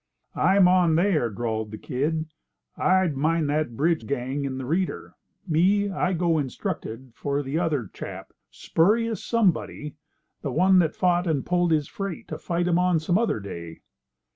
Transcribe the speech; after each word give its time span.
"I'm 0.33 0.67
on 0.67 0.95
there," 0.95 1.29
drawled 1.29 1.69
the 1.69 1.77
Kid; 1.77 2.25
"I 2.75 3.07
mind 3.09 3.51
that 3.51 3.77
bridge 3.77 4.07
gang 4.07 4.45
in 4.45 4.57
the 4.57 4.65
reader. 4.65 5.13
Me, 5.47 5.91
I 5.91 6.13
go 6.13 6.39
instructed 6.39 7.11
for 7.13 7.43
the 7.43 7.59
other 7.59 7.87
chap—Spurious 7.93 9.23
Somebody—the 9.23 10.51
one 10.51 10.79
that 10.79 10.95
fought 10.95 11.27
and 11.27 11.45
pulled 11.45 11.69
his 11.69 11.87
freight, 11.87 12.27
to 12.29 12.39
fight 12.39 12.67
'em 12.67 12.79
on 12.79 12.99
some 12.99 13.19
other 13.19 13.39
day." 13.39 13.81